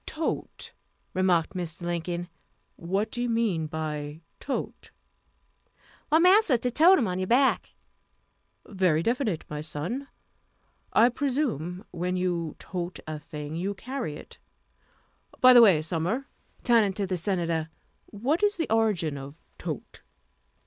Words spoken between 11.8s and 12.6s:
when you